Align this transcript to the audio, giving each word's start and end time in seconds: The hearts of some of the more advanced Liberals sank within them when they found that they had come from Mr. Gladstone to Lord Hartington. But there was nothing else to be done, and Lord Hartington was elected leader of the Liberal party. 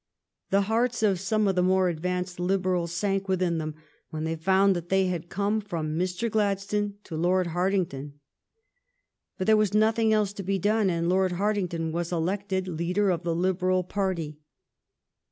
The 0.49 0.61
hearts 0.61 1.03
of 1.03 1.19
some 1.19 1.47
of 1.47 1.53
the 1.55 1.61
more 1.61 1.87
advanced 1.87 2.39
Liberals 2.39 2.91
sank 2.91 3.27
within 3.27 3.59
them 3.59 3.75
when 4.09 4.23
they 4.23 4.35
found 4.35 4.75
that 4.75 4.89
they 4.89 5.05
had 5.05 5.29
come 5.29 5.61
from 5.61 5.95
Mr. 5.95 6.27
Gladstone 6.27 6.95
to 7.03 7.15
Lord 7.15 7.45
Hartington. 7.49 8.13
But 9.37 9.45
there 9.45 9.55
was 9.57 9.75
nothing 9.75 10.11
else 10.11 10.33
to 10.33 10.41
be 10.41 10.57
done, 10.57 10.89
and 10.89 11.07
Lord 11.07 11.33
Hartington 11.33 11.91
was 11.91 12.11
elected 12.11 12.67
leader 12.67 13.11
of 13.11 13.21
the 13.21 13.35
Liberal 13.35 13.83
party. 13.83 14.39